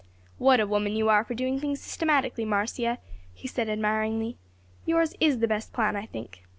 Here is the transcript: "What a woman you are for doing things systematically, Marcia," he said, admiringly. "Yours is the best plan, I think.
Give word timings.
"What 0.39 0.59
a 0.59 0.65
woman 0.65 0.95
you 0.95 1.09
are 1.09 1.23
for 1.23 1.35
doing 1.35 1.59
things 1.59 1.79
systematically, 1.79 2.43
Marcia," 2.43 2.97
he 3.35 3.47
said, 3.47 3.69
admiringly. 3.69 4.35
"Yours 4.83 5.13
is 5.19 5.37
the 5.41 5.47
best 5.47 5.73
plan, 5.73 5.95
I 5.95 6.07
think. 6.07 6.41